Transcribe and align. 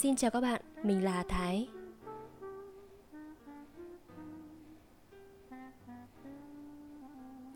Xin 0.00 0.16
chào 0.16 0.30
các 0.30 0.40
bạn, 0.40 0.60
mình 0.82 1.04
là 1.04 1.24
Thái. 1.28 1.68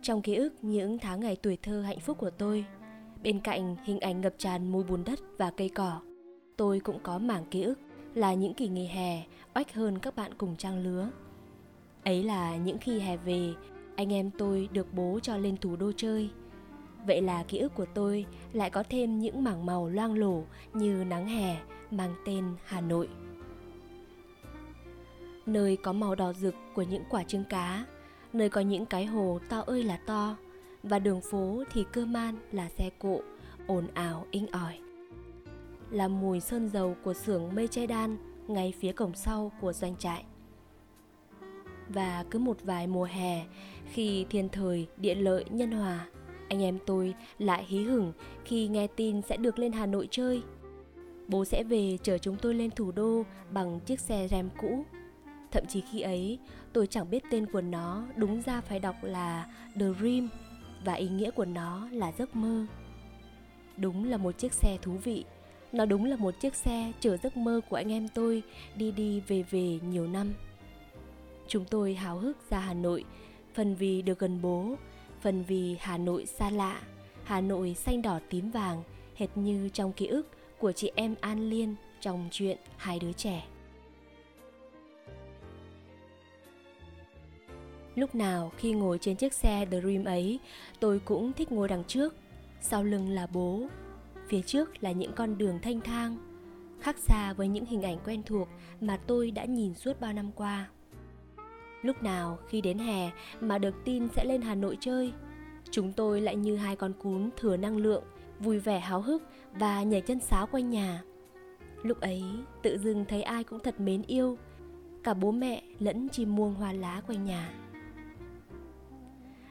Trong 0.03 0.23
ký 0.23 0.35
ức 0.35 0.55
những 0.63 0.99
tháng 0.99 1.21
ngày 1.21 1.37
tuổi 1.43 1.59
thơ 1.63 1.83
hạnh 1.83 2.01
phúc 2.01 2.19
của 2.19 2.31
tôi, 2.31 2.65
bên 3.23 3.41
cạnh 3.41 3.77
hình 3.85 4.01
ảnh 4.01 4.21
ngập 4.21 4.35
tràn 4.39 4.73
mùi 4.73 4.85
bùn 4.85 5.05
đất 5.05 5.19
và 5.39 5.51
cây 5.57 5.69
cỏ, 5.69 6.01
tôi 6.57 6.81
cũng 6.81 6.99
có 7.03 7.19
mảng 7.19 7.45
ký 7.51 7.63
ức 7.63 7.79
là 8.15 8.35
những 8.35 8.55
kỳ 8.55 8.69
nghỉ 8.69 8.87
hè 8.87 9.23
oách 9.55 9.75
hơn 9.75 9.99
các 9.99 10.17
bạn 10.17 10.33
cùng 10.39 10.57
trang 10.57 10.83
lứa. 10.85 11.11
Ấy 12.05 12.23
là 12.23 12.57
những 12.57 12.79
khi 12.79 12.99
hè 12.99 13.17
về, 13.17 13.55
anh 13.97 14.13
em 14.13 14.31
tôi 14.39 14.69
được 14.73 14.95
bố 14.95 15.19
cho 15.23 15.37
lên 15.37 15.57
thủ 15.57 15.77
đô 15.77 15.93
chơi. 15.93 16.31
Vậy 17.07 17.23
là 17.23 17.43
ký 17.43 17.59
ức 17.59 17.75
của 17.75 17.87
tôi 17.95 18.27
lại 18.53 18.71
có 18.71 18.83
thêm 18.89 19.19
những 19.19 19.45
mảng 19.45 19.67
màu 19.67 19.89
loang 19.89 20.19
lổ 20.19 20.45
như 20.73 21.05
nắng 21.05 21.27
hè 21.27 21.57
mang 21.91 22.15
tên 22.27 22.45
Hà 22.65 22.81
Nội. 22.81 23.09
Nơi 25.47 25.77
có 25.77 25.93
màu 25.93 26.15
đỏ 26.15 26.33
rực 26.33 26.55
của 26.75 26.83
những 26.83 27.03
quả 27.11 27.23
trứng 27.23 27.45
cá, 27.45 27.85
nơi 28.33 28.49
có 28.49 28.61
những 28.61 28.87
cái 28.87 29.07
hồ 29.07 29.39
to 29.49 29.61
ơi 29.61 29.83
là 29.83 29.97
to, 29.97 30.37
và 30.83 30.99
đường 30.99 31.21
phố 31.21 31.65
thì 31.73 31.85
cơ 31.93 32.05
man 32.07 32.37
là 32.53 32.69
xe 32.69 32.91
cộ, 32.99 33.21
ồn 33.67 33.87
ào 33.95 34.27
inh 34.31 34.47
ỏi. 34.47 34.79
Là 35.91 36.09
mùi 36.09 36.41
sơn 36.41 36.69
dầu 36.69 36.97
của 37.05 37.15
xưởng 37.15 37.55
mây 37.55 37.69
che 37.69 37.87
đan 37.87 38.17
ngay 38.49 38.73
phía 38.81 38.93
cổng 38.93 39.15
sau 39.15 39.53
của 39.61 39.73
doanh 39.73 39.97
trại. 39.97 40.25
Và 41.89 42.25
cứ 42.31 42.39
một 42.39 42.57
vài 42.63 42.87
mùa 42.87 43.05
hè, 43.05 43.45
khi 43.93 44.27
thiên 44.31 44.49
thời, 44.49 44.87
địa 44.97 45.15
lợi, 45.15 45.45
nhân 45.51 45.71
hòa, 45.71 46.07
anh 46.53 46.63
em 46.63 46.79
tôi 46.87 47.15
lại 47.39 47.65
hí 47.69 47.83
hửng 47.83 48.13
khi 48.45 48.69
nghe 48.69 48.87
tin 48.87 49.23
sẽ 49.23 49.37
được 49.37 49.59
lên 49.59 49.73
Hà 49.73 49.87
Nội 49.87 50.09
chơi– 50.11 50.43
Bố 51.29 51.45
sẽ 51.45 51.65
về 51.65 51.99
chở 52.03 52.19
chúng 52.19 52.37
tôi 52.37 52.55
lên 52.55 52.71
thủ 52.71 52.93
đô 52.93 53.25
bằng 53.51 53.81
chiếc 53.81 54.01
xe 54.01 54.29
rem 54.29 54.49
cũ. 54.59 54.85
Thậm 55.51 55.67
chí 55.67 55.81
khi 55.81 56.01
ấy, 56.01 56.39
tôi 56.73 56.87
chẳng 56.87 57.11
biết 57.11 57.23
tên 57.31 57.47
của 57.47 57.61
nó 57.61 58.05
đúng 58.17 58.43
ra 58.43 58.61
phải 58.61 58.79
đọc 58.79 58.97
là 59.03 59.47
The 59.75 59.87
Dream 60.01 60.29
và 60.85 60.93
ý 60.93 61.09
nghĩa 61.09 61.31
của 61.31 61.45
nó 61.45 61.89
là 61.93 62.13
giấc 62.13 62.37
mơ. 62.37 62.67
Đúng 63.77 64.11
là 64.11 64.17
một 64.17 64.39
chiếc 64.39 64.53
xe 64.53 64.79
thú 64.83 64.93
vị. 64.93 65.25
Nó 65.73 65.85
đúng 65.85 66.05
là 66.05 66.17
một 66.17 66.41
chiếc 66.41 66.55
xe 66.55 66.93
chở 67.01 67.17
giấc 67.17 67.37
mơ 67.37 67.61
của 67.69 67.77
anh 67.77 67.93
em 67.93 68.09
tôi 68.09 68.43
đi 68.77 68.91
đi 68.91 69.21
về 69.21 69.45
về 69.51 69.79
nhiều 69.89 70.07
năm. 70.07 70.33
Chúng 71.49 71.65
tôi 71.65 71.95
háo 71.95 72.19
hức 72.19 72.37
ra 72.51 72.59
Hà 72.59 72.75
Nội, 72.75 73.05
phần 73.55 73.75
vì 73.75 74.03
được 74.03 74.19
gần 74.19 74.43
bố, 74.43 74.77
phần 75.23 75.43
vì 75.43 75.77
Hà 75.81 75.99
Nội 75.99 76.27
xa 76.27 76.51
lạ, 76.51 76.83
Hà 77.25 77.41
Nội 77.41 77.75
xanh 77.75 78.03
đỏ 78.03 78.19
tím 78.31 78.51
vàng, 78.51 78.83
hệt 79.15 79.29
như 79.35 79.69
trong 79.69 79.93
ký 79.93 80.07
ức 80.07 80.29
của 80.59 80.73
chị 80.73 80.91
em 80.95 81.15
An 81.21 81.51
Liên 81.51 81.75
trong 82.01 82.29
chuyện 82.31 82.59
Hai 82.77 82.99
đứa 82.99 83.13
trẻ. 83.13 83.45
Lúc 87.95 88.15
nào 88.15 88.53
khi 88.57 88.73
ngồi 88.73 88.99
trên 88.99 89.17
chiếc 89.17 89.33
xe 89.33 89.67
Dream 89.71 90.05
ấy, 90.05 90.39
tôi 90.81 90.99
cũng 90.99 91.33
thích 91.33 91.53
ngồi 91.53 91.69
đằng 91.69 91.85
trước. 91.85 92.15
Sau 92.61 92.85
lưng 92.85 93.09
là 93.09 93.27
bố, 93.27 93.67
phía 94.29 94.43
trước 94.43 94.83
là 94.83 94.93
những 94.93 95.13
con 95.13 95.39
đường 95.39 95.59
thanh 95.63 95.81
thang, 95.81 96.17
khác 96.81 96.99
xa 96.99 97.33
với 97.33 97.49
những 97.49 97.67
hình 97.67 97.83
ảnh 97.83 97.99
quen 98.05 98.23
thuộc 98.27 98.49
mà 98.81 99.01
tôi 99.07 99.31
đã 99.31 99.45
nhìn 99.45 99.75
suốt 99.75 100.01
bao 100.01 100.13
năm 100.13 100.33
qua. 100.33 100.69
Lúc 101.83 102.03
nào 102.03 102.39
khi 102.49 102.61
đến 102.61 102.79
hè 102.79 103.11
mà 103.41 103.59
được 103.59 103.75
tin 103.85 104.09
sẽ 104.09 104.25
lên 104.25 104.43
Hà 104.43 104.55
Nội 104.55 104.77
chơi, 104.81 105.13
chúng 105.71 105.93
tôi 105.93 106.21
lại 106.21 106.37
như 106.37 106.57
hai 106.57 106.77
con 106.77 106.93
cún 106.93 107.31
thừa 107.37 107.57
năng 107.57 107.77
lượng, 107.77 108.05
vui 108.41 108.59
vẻ 108.59 108.81
háo 108.81 109.01
hức 109.01 109.23
và 109.53 109.83
nhảy 109.83 110.01
chân 110.01 110.21
sáo 110.21 110.47
quanh 110.47 110.71
nhà. 110.71 111.03
Lúc 111.83 112.01
ấy, 112.01 112.23
tự 112.63 112.79
dưng 112.79 113.05
thấy 113.09 113.23
ai 113.23 113.45
cũng 113.45 113.61
thật 113.61 113.81
mến 113.81 114.03
yêu, 114.03 114.39
cả 115.05 115.15
bố 115.15 115.31
mẹ 115.31 115.63
lẫn 115.79 116.09
chim 116.09 116.37
muông 116.37 116.55
hoa 116.55 116.73
lá 116.73 117.03
quanh 117.07 117.25
nhà. 117.25 117.55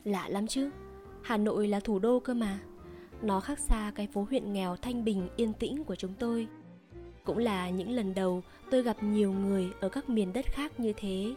Lạ 0.03 0.27
lắm 0.29 0.47
chứ, 0.47 0.69
Hà 1.21 1.37
Nội 1.37 1.67
là 1.67 1.79
thủ 1.79 1.99
đô 1.99 2.19
cơ 2.19 2.33
mà. 2.33 2.59
Nó 3.21 3.39
khác 3.39 3.59
xa 3.59 3.91
cái 3.95 4.07
phố 4.07 4.27
huyện 4.29 4.53
nghèo 4.53 4.75
thanh 4.75 5.03
bình 5.03 5.27
yên 5.35 5.53
tĩnh 5.53 5.83
của 5.83 5.95
chúng 5.95 6.13
tôi. 6.19 6.47
Cũng 7.23 7.37
là 7.37 7.69
những 7.69 7.89
lần 7.89 8.13
đầu 8.13 8.43
tôi 8.71 8.83
gặp 8.83 9.03
nhiều 9.03 9.33
người 9.33 9.71
ở 9.79 9.89
các 9.89 10.09
miền 10.09 10.33
đất 10.33 10.45
khác 10.45 10.79
như 10.79 10.93
thế. 10.97 11.33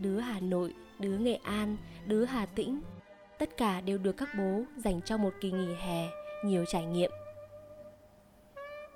Đứa 0.00 0.18
Hà 0.18 0.40
Nội, 0.40 0.74
đứa 0.98 1.18
Nghệ 1.18 1.38
An, 1.42 1.76
đứa 2.06 2.24
Hà 2.24 2.46
Tĩnh. 2.46 2.80
Tất 3.38 3.56
cả 3.56 3.80
đều 3.80 3.98
được 3.98 4.12
các 4.12 4.28
bố 4.38 4.62
dành 4.76 5.00
cho 5.02 5.16
một 5.16 5.34
kỳ 5.40 5.50
nghỉ 5.50 5.74
hè, 5.74 6.08
nhiều 6.44 6.64
trải 6.68 6.86
nghiệm. 6.86 7.10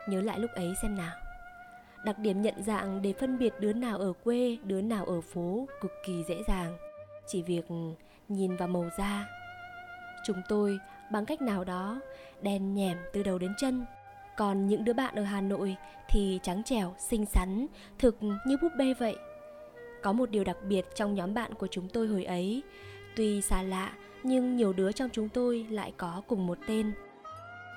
Nhớ 0.08 0.20
lại 0.20 0.38
lúc 0.38 0.50
ấy 0.54 0.74
xem 0.82 0.96
nào. 0.96 1.16
Đặc 2.04 2.18
điểm 2.18 2.42
nhận 2.42 2.62
dạng 2.62 3.02
để 3.02 3.12
phân 3.12 3.38
biệt 3.38 3.52
đứa 3.60 3.72
nào 3.72 3.98
ở 3.98 4.12
quê, 4.24 4.58
đứa 4.62 4.80
nào 4.80 5.04
ở 5.04 5.20
phố 5.20 5.68
cực 5.80 5.92
kỳ 6.06 6.24
dễ 6.28 6.42
dàng. 6.48 6.76
Chỉ 7.26 7.42
việc 7.42 7.64
nhìn 8.28 8.56
vào 8.56 8.68
màu 8.68 8.90
da. 8.98 9.26
Chúng 10.26 10.42
tôi 10.48 10.78
bằng 11.12 11.26
cách 11.26 11.40
nào 11.40 11.64
đó 11.64 12.00
đen 12.42 12.74
nhèm 12.74 12.98
từ 13.12 13.22
đầu 13.22 13.38
đến 13.38 13.54
chân. 13.58 13.84
Còn 14.36 14.66
những 14.66 14.84
đứa 14.84 14.92
bạn 14.92 15.14
ở 15.14 15.22
Hà 15.22 15.40
Nội 15.40 15.76
thì 16.08 16.40
trắng 16.42 16.62
trẻo, 16.64 16.94
xinh 16.98 17.26
xắn, 17.26 17.66
thực 17.98 18.16
như 18.20 18.56
búp 18.62 18.72
bê 18.78 18.94
vậy. 18.94 19.16
Có 20.04 20.12
một 20.12 20.30
điều 20.30 20.44
đặc 20.44 20.56
biệt 20.68 20.86
trong 20.94 21.14
nhóm 21.14 21.34
bạn 21.34 21.54
của 21.54 21.66
chúng 21.66 21.88
tôi 21.88 22.06
hồi 22.06 22.24
ấy 22.24 22.62
Tuy 23.16 23.40
xa 23.40 23.62
lạ 23.62 23.92
nhưng 24.22 24.56
nhiều 24.56 24.72
đứa 24.72 24.92
trong 24.92 25.10
chúng 25.12 25.28
tôi 25.28 25.66
lại 25.70 25.92
có 25.96 26.22
cùng 26.26 26.46
một 26.46 26.58
tên 26.66 26.92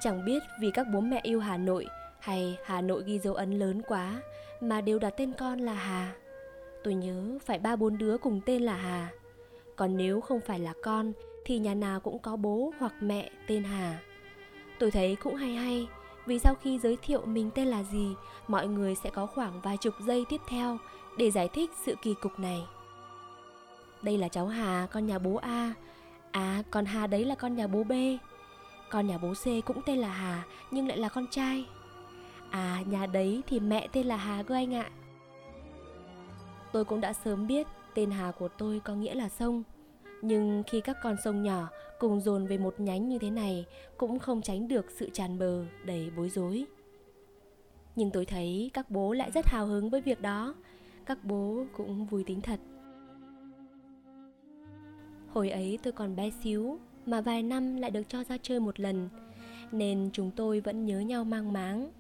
Chẳng 0.02 0.26
biết 0.26 0.44
vì 0.62 0.72
các 0.72 0.88
bố 0.94 1.02
mẹ 1.02 1.20
yêu 1.24 1.40
Hà 1.40 1.58
Nội 1.58 1.88
hay 2.20 2.58
Hà 2.66 2.82
Nội 2.82 3.04
ghi 3.06 3.20
dấu 3.20 3.34
ấn 3.34 3.60
lớn 3.60 3.82
quá 3.88 4.22
mà 4.62 4.82
đều 4.82 5.00
đặt 5.00 5.14
tên 5.18 5.34
con 5.38 5.60
là 5.60 5.74
Hà. 5.74 6.14
Tôi 6.84 6.94
nhớ 6.94 7.38
phải 7.46 7.60
ba 7.60 7.76
bốn 7.76 7.98
đứa 7.98 8.18
cùng 8.18 8.42
tên 8.46 8.62
là 8.62 8.76
Hà. 8.76 9.10
Còn 9.76 9.98
nếu 9.98 10.22
không 10.22 10.40
phải 10.40 10.60
là 10.60 10.74
con 10.84 11.14
thì 11.46 11.60
nhà 11.60 11.74
nào 11.74 12.00
cũng 12.00 12.20
có 12.20 12.36
bố 12.36 12.74
hoặc 12.80 12.94
mẹ 13.02 13.32
tên 13.48 13.64
Hà. 13.64 14.00
Tôi 14.80 14.92
thấy 14.92 15.16
cũng 15.16 15.36
hay 15.36 15.56
hay 15.56 15.88
vì 16.26 16.40
sau 16.40 16.56
khi 16.62 16.80
giới 16.80 16.98
thiệu 17.02 17.26
mình 17.26 17.50
tên 17.56 17.68
là 17.68 17.84
gì, 17.84 18.08
mọi 18.48 18.68
người 18.68 18.96
sẽ 18.96 19.10
có 19.10 19.26
khoảng 19.26 19.62
vài 19.62 19.78
chục 19.78 19.94
giây 20.00 20.26
tiếp 20.30 20.42
theo 20.50 20.78
để 21.18 21.32
giải 21.32 21.48
thích 21.48 21.72
sự 21.86 21.96
kỳ 22.02 22.14
cục 22.14 22.40
này. 22.40 22.62
Đây 24.02 24.18
là 24.18 24.28
cháu 24.28 24.48
Hà, 24.48 24.88
con 24.92 25.08
nhà 25.08 25.20
bố 25.20 25.36
A. 25.36 25.74
À, 26.32 26.64
còn 26.72 26.86
Hà 26.86 27.08
đấy 27.08 27.26
là 27.26 27.36
con 27.36 27.56
nhà 27.56 27.68
bố 27.68 27.84
B. 27.84 27.92
Con 28.90 29.08
nhà 29.08 29.18
bố 29.18 29.34
C 29.34 29.66
cũng 29.66 29.82
tên 29.86 29.98
là 29.98 30.10
Hà 30.10 30.44
nhưng 30.72 30.88
lại 30.88 30.98
là 30.98 31.10
con 31.10 31.26
trai. 31.32 31.66
À 32.50 32.84
nhà 32.86 33.06
đấy 33.06 33.42
thì 33.48 33.60
mẹ 33.60 33.88
tên 33.94 34.06
là 34.06 34.18
Hà 34.18 34.44
cơ 34.44 34.56
anh 34.56 34.76
ạ 34.76 34.90
Tôi 36.72 36.86
cũng 36.86 37.02
đã 37.02 37.14
sớm 37.14 37.48
biết 37.48 37.68
tên 37.94 38.12
Hà 38.12 38.32
của 38.32 38.48
tôi 38.48 38.82
có 38.84 38.96
nghĩa 38.96 39.16
là 39.16 39.30
sông 39.30 39.64
Nhưng 40.22 40.64
khi 40.68 40.82
các 40.82 40.98
con 41.04 41.16
sông 41.24 41.44
nhỏ 41.44 41.70
cùng 42.00 42.22
dồn 42.22 42.48
về 42.48 42.58
một 42.58 42.80
nhánh 42.80 43.10
như 43.10 43.20
thế 43.20 43.30
này 43.30 43.66
Cũng 43.98 44.20
không 44.20 44.42
tránh 44.42 44.68
được 44.68 44.86
sự 44.98 45.10
tràn 45.14 45.40
bờ 45.40 45.66
đầy 45.86 46.12
bối 46.18 46.30
rối 46.30 46.66
Nhưng 47.96 48.12
tôi 48.12 48.26
thấy 48.26 48.72
các 48.74 48.90
bố 48.90 49.14
lại 49.14 49.32
rất 49.32 49.46
hào 49.48 49.66
hứng 49.66 49.90
với 49.90 50.02
việc 50.02 50.22
đó 50.22 50.56
các 51.08 51.24
bố 51.24 51.66
cũng 51.78 52.06
vui 52.06 52.24
tính 52.24 52.42
thật 52.42 52.60
Hồi 55.30 55.50
ấy 55.50 55.80
tôi 55.84 55.94
còn 55.94 56.16
bé 56.16 56.30
xíu 56.44 56.80
Mà 57.06 57.22
vài 57.22 57.44
năm 57.44 57.76
lại 57.76 57.92
được 57.92 58.10
cho 58.10 58.24
ra 58.24 58.38
chơi 58.42 58.60
một 58.60 58.80
lần 58.80 59.10
Nên 59.72 60.10
chúng 60.14 60.32
tôi 60.32 60.60
vẫn 60.60 60.86
nhớ 60.86 61.00
nhau 61.00 61.24
mang 61.24 61.54
máng 61.54 61.92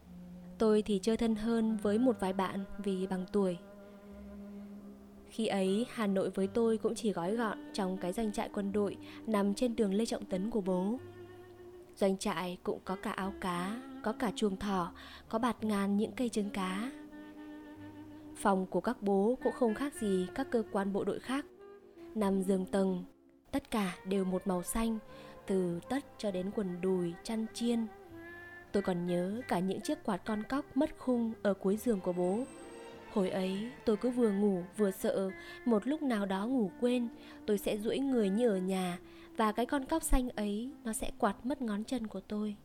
Tôi 0.57 0.81
thì 0.81 0.99
chơi 1.01 1.17
thân 1.17 1.35
hơn 1.35 1.77
với 1.81 1.99
một 1.99 2.15
vài 2.19 2.33
bạn 2.33 2.63
vì 2.77 3.07
bằng 3.07 3.25
tuổi. 3.31 3.57
Khi 5.29 5.47
ấy, 5.47 5.85
Hà 5.89 6.07
Nội 6.07 6.29
với 6.29 6.47
tôi 6.47 6.77
cũng 6.77 6.95
chỉ 6.95 7.11
gói 7.11 7.35
gọn 7.35 7.57
trong 7.73 7.97
cái 7.97 8.13
doanh 8.13 8.31
trại 8.31 8.49
quân 8.53 8.71
đội 8.71 8.97
nằm 9.27 9.53
trên 9.53 9.75
đường 9.75 9.93
Lê 9.93 10.05
Trọng 10.05 10.25
Tấn 10.25 10.49
của 10.49 10.61
bố. 10.61 10.99
Doanh 11.95 12.17
trại 12.17 12.57
cũng 12.63 12.79
có 12.85 12.95
cả 12.95 13.11
áo 13.11 13.33
cá, 13.41 13.81
có 14.03 14.13
cả 14.13 14.31
chuồng 14.35 14.57
thỏ, 14.57 14.91
có 15.29 15.39
bạt 15.39 15.63
ngàn 15.63 15.97
những 15.97 16.11
cây 16.11 16.29
trứng 16.29 16.49
cá. 16.49 16.91
Phòng 18.41 18.65
của 18.65 18.81
các 18.81 19.01
bố 19.01 19.37
cũng 19.43 19.53
không 19.53 19.73
khác 19.73 19.93
gì 20.01 20.27
các 20.35 20.47
cơ 20.51 20.63
quan 20.71 20.93
bộ 20.93 21.03
đội 21.03 21.19
khác. 21.19 21.45
Nằm 22.15 22.41
giường 22.41 22.65
tầng, 22.65 23.03
tất 23.51 23.71
cả 23.71 23.95
đều 24.05 24.25
một 24.25 24.47
màu 24.47 24.63
xanh, 24.63 24.97
từ 25.47 25.79
tất 25.89 26.05
cho 26.17 26.31
đến 26.31 26.51
quần 26.55 26.81
đùi, 26.81 27.13
chăn 27.23 27.45
chiên, 27.53 27.87
Tôi 28.71 28.83
còn 28.83 29.07
nhớ 29.07 29.41
cả 29.47 29.59
những 29.59 29.81
chiếc 29.81 30.03
quạt 30.03 30.21
con 30.25 30.43
cóc 30.43 30.77
mất 30.77 30.89
khung 30.97 31.33
ở 31.43 31.53
cuối 31.53 31.77
giường 31.77 31.99
của 31.99 32.13
bố. 32.13 32.43
Hồi 33.13 33.29
ấy 33.29 33.71
tôi 33.85 33.97
cứ 33.97 34.09
vừa 34.09 34.31
ngủ 34.31 34.63
vừa 34.77 34.91
sợ 34.91 35.31
Một 35.65 35.87
lúc 35.87 36.01
nào 36.01 36.25
đó 36.25 36.47
ngủ 36.47 36.71
quên 36.81 37.07
Tôi 37.45 37.57
sẽ 37.57 37.77
duỗi 37.77 37.99
người 37.99 38.29
như 38.29 38.49
ở 38.49 38.57
nhà 38.57 38.99
Và 39.37 39.51
cái 39.51 39.65
con 39.65 39.85
cóc 39.85 40.03
xanh 40.03 40.29
ấy 40.29 40.71
Nó 40.83 40.93
sẽ 40.93 41.11
quạt 41.19 41.45
mất 41.45 41.61
ngón 41.61 41.83
chân 41.83 42.07
của 42.07 42.19
tôi 42.19 42.55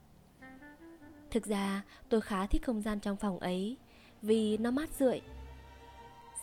Thực 1.30 1.46
ra 1.46 1.82
tôi 2.08 2.20
khá 2.20 2.46
thích 2.46 2.62
không 2.64 2.82
gian 2.82 3.00
trong 3.00 3.16
phòng 3.16 3.38
ấy 3.38 3.76
Vì 4.22 4.56
nó 4.56 4.70
mát 4.70 4.90
rượi 4.98 5.20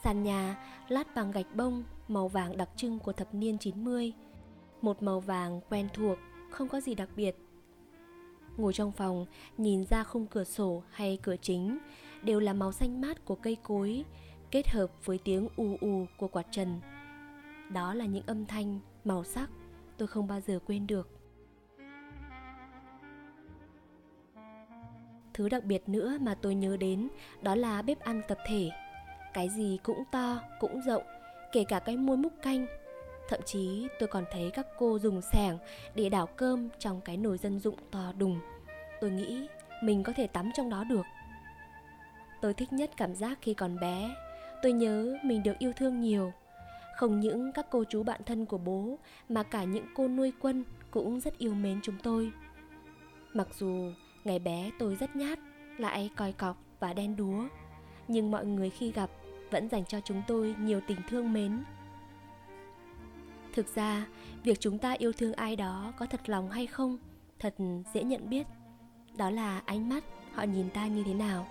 Sàn 0.04 0.24
nhà 0.24 0.58
lát 0.88 1.16
bằng 1.16 1.32
gạch 1.32 1.56
bông 1.56 1.84
Màu 2.08 2.28
vàng 2.28 2.58
đặc 2.58 2.70
trưng 2.76 3.00
của 3.00 3.14
thập 3.14 3.34
niên 3.34 3.58
90 3.58 4.14
Một 4.82 5.04
màu 5.04 5.20
vàng 5.20 5.62
quen 5.70 5.88
thuộc 5.94 6.18
Không 6.50 6.68
có 6.68 6.82
gì 6.82 6.96
đặc 6.96 7.10
biệt 7.16 7.36
ngồi 8.58 8.74
trong 8.74 8.92
phòng 8.92 9.26
nhìn 9.58 9.86
ra 9.86 10.04
khung 10.04 10.28
cửa 10.28 10.44
sổ 10.44 10.84
hay 10.92 11.20
cửa 11.22 11.36
chính 11.42 11.78
đều 12.24 12.40
là 12.40 12.54
màu 12.54 12.72
xanh 12.72 13.02
mát 13.02 13.26
của 13.26 13.36
cây 13.36 13.58
cối 13.64 14.06
kết 14.52 14.70
hợp 14.70 15.06
với 15.06 15.20
tiếng 15.24 15.48
ù 15.56 15.78
ù 15.82 16.06
của 16.18 16.28
quạt 16.28 16.46
trần. 16.52 16.82
Đó 17.70 17.94
là 17.94 18.06
những 18.06 18.24
âm 18.26 18.46
thanh, 18.46 18.80
màu 19.04 19.24
sắc 19.24 19.50
tôi 19.98 20.08
không 20.08 20.28
bao 20.28 20.40
giờ 20.40 20.60
quên 20.66 20.88
được. 20.88 21.10
Thứ 25.34 25.50
đặc 25.50 25.64
biệt 25.64 25.90
nữa 25.90 26.18
mà 26.22 26.36
tôi 26.36 26.56
nhớ 26.56 26.78
đến 26.78 27.08
đó 27.42 27.56
là 27.56 27.82
bếp 27.82 28.00
ăn 28.00 28.22
tập 28.28 28.38
thể. 28.48 28.70
Cái 29.34 29.50
gì 29.50 29.80
cũng 29.84 30.04
to, 30.12 30.40
cũng 30.60 30.82
rộng, 30.82 31.04
kể 31.52 31.64
cả 31.64 31.80
cái 31.80 31.98
muôi 31.98 32.18
múc 32.18 32.34
canh. 32.42 32.66
Thậm 33.30 33.40
chí 33.46 33.88
tôi 34.00 34.08
còn 34.08 34.26
thấy 34.32 34.52
các 34.54 34.68
cô 34.78 35.00
dùng 35.00 35.22
sẻng 35.22 35.58
để 35.96 36.10
đảo 36.10 36.28
cơm 36.28 36.70
trong 36.80 37.02
cái 37.02 37.18
nồi 37.18 37.38
dân 37.38 37.60
dụng 37.60 37.76
to 37.92 38.14
đùng. 38.18 38.40
Tôi 39.02 39.12
nghĩ 39.12 39.48
mình 39.84 40.04
có 40.04 40.14
thể 40.14 40.28
tắm 40.28 40.52
trong 40.54 40.70
đó 40.70 40.84
được. 40.84 41.06
Tôi 42.42 42.54
thích 42.54 42.74
nhất 42.74 42.92
cảm 42.98 43.16
giác 43.16 43.38
khi 43.42 43.54
còn 43.54 43.80
bé. 43.80 44.16
Tôi 44.62 44.72
nhớ 44.72 45.18
mình 45.24 45.44
được 45.44 45.60
yêu 45.60 45.72
thương 45.78 46.02
nhiều. 46.02 46.34
Không 46.96 47.20
những 47.20 47.52
các 47.52 47.66
cô 47.70 47.84
chú 47.84 48.04
bạn 48.04 48.22
thân 48.26 48.46
của 48.46 48.58
bố 48.58 48.98
mà 49.30 49.44
cả 49.44 49.64
những 49.64 49.86
cô 49.96 50.08
nuôi 50.08 50.34
quân 50.40 50.64
cũng 50.92 51.20
rất 51.20 51.38
yêu 51.38 51.54
mến 51.54 51.80
chúng 51.84 51.98
tôi. 52.04 52.32
Mặc 53.34 53.48
dù 53.54 53.92
ngày 54.24 54.40
bé 54.40 54.72
tôi 54.80 54.96
rất 54.96 55.16
nhát, 55.16 55.40
lại 55.78 56.10
coi 56.16 56.32
cọc 56.32 56.58
và 56.80 56.94
đen 56.94 57.16
đúa, 57.16 57.48
nhưng 58.10 58.32
mọi 58.32 58.46
người 58.46 58.70
khi 58.70 58.92
gặp 58.92 59.10
vẫn 59.52 59.70
dành 59.70 59.86
cho 59.86 60.00
chúng 60.00 60.22
tôi 60.28 60.56
nhiều 60.60 60.82
tình 60.88 60.98
thương 61.10 61.34
mến. 61.34 61.64
Thực 63.54 63.76
ra, 63.76 64.08
việc 64.44 64.60
chúng 64.60 64.78
ta 64.78 64.92
yêu 64.92 65.14
thương 65.14 65.34
ai 65.34 65.56
đó 65.56 65.94
có 65.98 66.06
thật 66.06 66.30
lòng 66.30 66.50
hay 66.50 66.68
không 66.68 66.98
thật 67.40 67.56
dễ 67.94 68.04
nhận 68.04 68.30
biết. 68.30 68.48
Đó 69.18 69.30
là 69.30 69.62
ánh 69.66 69.90
mắt 69.90 70.04
họ 70.34 70.44
nhìn 70.44 70.70
ta 70.70 70.88
như 70.88 71.04
thế 71.04 71.14
nào. 71.14 71.48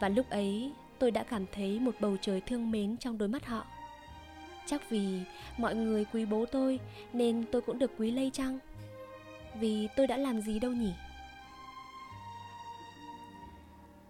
Và 0.00 0.08
lúc 0.08 0.30
ấy, 0.30 0.72
tôi 0.98 1.10
đã 1.10 1.22
cảm 1.22 1.44
thấy 1.52 1.80
một 1.80 1.94
bầu 2.00 2.16
trời 2.20 2.40
thương 2.40 2.70
mến 2.70 2.96
trong 2.96 3.18
đôi 3.18 3.28
mắt 3.28 3.46
họ. 3.46 3.66
Chắc 4.66 4.90
vì 4.90 5.20
mọi 5.58 5.74
người 5.74 6.04
quý 6.04 6.24
bố 6.24 6.44
tôi 6.46 6.80
nên 7.12 7.44
tôi 7.52 7.62
cũng 7.62 7.78
được 7.78 7.90
quý 7.98 8.10
lây 8.10 8.30
chăng? 8.30 8.58
Vì 9.60 9.88
tôi 9.96 10.06
đã 10.06 10.16
làm 10.16 10.40
gì 10.40 10.58
đâu 10.58 10.72
nhỉ? 10.72 10.92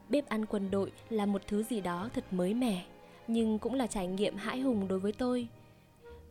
Bếp 0.09 0.29
ăn 0.29 0.47
quân 0.47 0.71
đội 0.71 0.93
là 1.11 1.27
một 1.27 1.43
thứ 1.47 1.63
gì 1.63 1.81
đó 1.81 2.09
thật 2.15 2.25
mới 2.31 2.55
mẻ, 2.55 2.85
nhưng 3.27 3.59
cũng 3.59 3.75
là 3.75 3.87
trải 3.87 4.07
nghiệm 4.07 4.37
hãi 4.37 4.61
hùng 4.61 4.89
đối 4.89 4.99
với 4.99 5.13
tôi. 5.13 5.49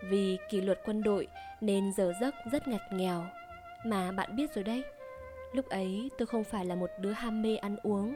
Vì 0.09 0.37
kỷ 0.49 0.61
luật 0.61 0.79
quân 0.85 1.03
đội 1.03 1.27
nên 1.61 1.93
giờ 1.93 2.13
giấc 2.21 2.35
rất 2.51 2.67
ngặt 2.67 2.81
nghèo. 2.91 3.25
Mà 3.85 4.11
bạn 4.11 4.35
biết 4.35 4.55
rồi 4.55 4.63
đấy, 4.63 4.83
lúc 5.53 5.69
ấy 5.69 6.09
tôi 6.17 6.25
không 6.25 6.43
phải 6.43 6.65
là 6.65 6.75
một 6.75 6.89
đứa 7.01 7.11
ham 7.11 7.41
mê 7.41 7.55
ăn 7.55 7.75
uống. 7.83 8.15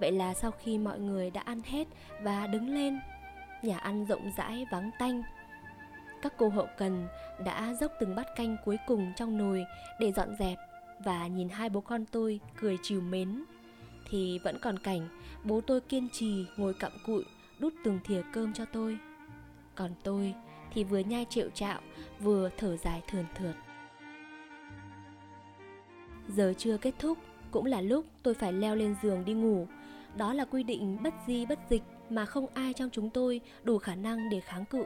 Vậy 0.00 0.12
là 0.12 0.34
sau 0.34 0.50
khi 0.50 0.78
mọi 0.78 0.98
người 0.98 1.30
đã 1.30 1.40
ăn 1.40 1.60
hết 1.64 1.88
và 2.22 2.46
đứng 2.46 2.74
lên, 2.74 3.00
nhà 3.62 3.78
ăn 3.78 4.04
rộng 4.04 4.30
rãi 4.36 4.66
vắng 4.70 4.90
tanh. 4.98 5.22
Các 6.22 6.32
cô 6.36 6.48
hậu 6.48 6.66
cần 6.78 7.06
đã 7.44 7.74
dốc 7.80 7.92
từng 8.00 8.14
bát 8.14 8.26
canh 8.36 8.56
cuối 8.64 8.76
cùng 8.86 9.12
trong 9.16 9.38
nồi 9.38 9.64
để 10.00 10.12
dọn 10.12 10.36
dẹp 10.38 10.58
và 11.04 11.26
nhìn 11.26 11.48
hai 11.48 11.68
bố 11.68 11.80
con 11.80 12.04
tôi 12.06 12.40
cười 12.60 12.78
chiều 12.82 13.00
mến 13.00 13.44
thì 14.14 14.38
vẫn 14.38 14.58
còn 14.58 14.78
cảnh 14.78 15.08
bố 15.44 15.60
tôi 15.60 15.80
kiên 15.80 16.08
trì 16.12 16.46
ngồi 16.56 16.74
cặm 16.74 16.92
cụi, 17.06 17.24
đút 17.58 17.74
từng 17.84 17.98
thìa 18.04 18.22
cơm 18.32 18.52
cho 18.52 18.64
tôi. 18.64 18.98
Còn 19.74 19.90
tôi 20.02 20.34
thì 20.72 20.84
vừa 20.84 20.98
nhai 20.98 21.26
triệu 21.30 21.50
trạo, 21.50 21.80
vừa 22.20 22.50
thở 22.56 22.76
dài 22.76 23.02
thườn 23.08 23.24
thượt. 23.34 23.54
Giờ 26.28 26.54
chưa 26.58 26.76
kết 26.76 26.94
thúc, 26.98 27.18
cũng 27.50 27.66
là 27.66 27.80
lúc 27.80 28.04
tôi 28.22 28.34
phải 28.34 28.52
leo 28.52 28.76
lên 28.76 28.94
giường 29.02 29.24
đi 29.24 29.32
ngủ. 29.32 29.66
Đó 30.16 30.34
là 30.34 30.44
quy 30.44 30.62
định 30.62 30.98
bất 31.02 31.14
di 31.26 31.46
bất 31.46 31.58
dịch 31.70 31.82
mà 32.10 32.26
không 32.26 32.46
ai 32.54 32.72
trong 32.72 32.90
chúng 32.92 33.10
tôi 33.10 33.40
đủ 33.62 33.78
khả 33.78 33.94
năng 33.94 34.30
để 34.30 34.40
kháng 34.40 34.64
cự. 34.64 34.84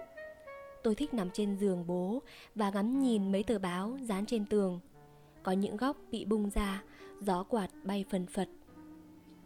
Tôi 0.83 0.95
thích 0.95 1.15
nằm 1.15 1.31
trên 1.31 1.57
giường 1.57 1.87
bố 1.87 2.23
và 2.55 2.71
ngắm 2.71 3.03
nhìn 3.03 3.33
mấy 3.33 3.43
tờ 3.43 3.59
báo 3.59 3.99
dán 4.03 4.27
trên 4.27 4.47
tường. 4.47 4.81
Có 5.43 5.53
những 5.53 5.77
góc 5.77 5.97
bị 6.11 6.25
bung 6.25 6.51
ra, 6.51 6.83
gió 7.21 7.43
quạt 7.43 7.69
bay 7.85 8.05
phần 8.11 8.27
phật. 8.27 8.49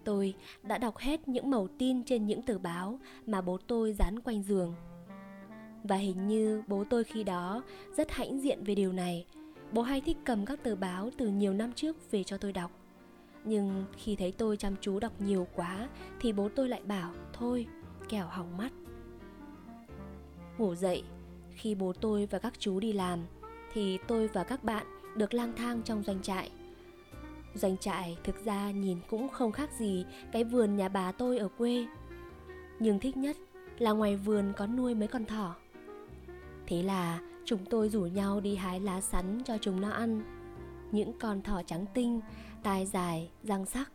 Tôi 0.05 0.35
đã 0.63 0.79
đọc 0.79 0.99
hết 0.99 1.29
những 1.29 1.51
mẩu 1.51 1.69
tin 1.79 2.05
trên 2.05 2.27
những 2.27 2.43
tờ 2.43 2.59
báo 2.59 2.99
mà 3.27 3.41
bố 3.41 3.59
tôi 3.67 3.93
dán 3.93 4.21
quanh 4.21 4.43
giường. 4.43 4.75
Và 5.85 5.97
hình 5.97 6.29
như 6.29 6.63
bố 6.67 6.85
tôi 6.91 7.05
khi 7.05 7.25
đó 7.25 7.63
rất 7.97 8.11
hãnh 8.11 8.41
diện 8.41 8.65
về 8.65 8.75
điều 8.75 8.93
này. 8.93 9.27
Bố 9.73 9.83
hay 9.83 10.01
thích 10.01 10.17
cầm 10.25 10.47
các 10.47 10.63
tờ 10.63 10.77
báo 10.77 11.11
từ 11.19 11.29
nhiều 11.29 11.53
năm 11.53 11.73
trước 11.73 12.11
về 12.11 12.25
cho 12.25 12.39
tôi 12.39 12.53
đọc. 12.53 12.71
Nhưng 13.45 13.85
khi 13.97 14.17
thấy 14.17 14.33
tôi 14.33 14.57
chăm 14.57 14.75
chú 14.81 15.01
đọc 15.01 15.13
nhiều 15.21 15.47
quá 15.57 15.89
thì 16.21 16.33
bố 16.33 16.49
tôi 16.49 16.69
lại 16.69 16.83
bảo 16.85 17.13
thôi, 17.33 17.67
kẻo 18.09 18.27
hỏng 18.27 18.57
mắt. 18.57 18.73
Ngủ 20.59 20.75
dậy, 20.75 21.03
khi 21.51 21.75
bố 21.75 21.93
tôi 21.93 22.27
và 22.27 22.39
các 22.39 22.53
chú 22.59 22.81
đi 22.81 22.93
làm 22.93 23.19
thì 23.73 23.99
tôi 24.09 24.29
và 24.29 24.45
các 24.45 24.65
bạn 24.65 24.87
được 25.17 25.35
lang 25.35 25.53
thang 25.57 25.83
trong 25.83 26.03
doanh 26.03 26.23
trại 26.23 26.51
Doanh 27.55 27.77
trại 27.77 28.17
thực 28.25 28.45
ra 28.45 28.71
nhìn 28.71 28.99
cũng 29.11 29.29
không 29.29 29.53
khác 29.53 29.71
gì 29.79 30.05
cái 30.33 30.45
vườn 30.45 30.77
nhà 30.77 30.89
bà 30.89 31.13
tôi 31.13 31.39
ở 31.39 31.49
quê. 31.49 31.87
Nhưng 32.79 32.99
thích 32.99 33.17
nhất 33.17 33.37
là 33.79 33.91
ngoài 33.91 34.17
vườn 34.17 34.53
có 34.57 34.67
nuôi 34.67 34.95
mấy 34.95 35.09
con 35.09 35.25
thỏ. 35.25 35.57
Thế 36.67 36.83
là 36.83 37.21
chúng 37.45 37.65
tôi 37.65 37.89
rủ 37.89 38.01
nhau 38.01 38.41
đi 38.41 38.55
hái 38.55 38.81
lá 38.81 39.01
sắn 39.01 39.43
cho 39.45 39.59
chúng 39.61 39.81
nó 39.81 39.91
ăn. 39.91 40.23
Những 40.93 41.13
con 41.19 41.43
thỏ 41.43 41.63
trắng 41.67 41.85
tinh, 41.95 42.21
tai 42.63 42.87
dài, 42.87 43.31
răng 43.43 43.67
sắc. 43.67 43.93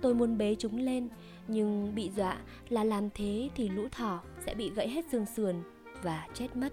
Tôi 0.00 0.14
muốn 0.14 0.38
bế 0.38 0.56
chúng 0.58 0.76
lên, 0.78 1.08
nhưng 1.48 1.94
bị 1.94 2.10
dọa 2.16 2.38
là 2.68 2.84
làm 2.84 3.10
thế 3.14 3.50
thì 3.54 3.68
lũ 3.68 3.88
thỏ 3.92 4.22
sẽ 4.46 4.54
bị 4.54 4.70
gãy 4.70 4.88
hết 4.88 5.04
xương 5.12 5.26
sườn 5.26 5.56
và 6.02 6.28
chết 6.34 6.56
mất. 6.56 6.72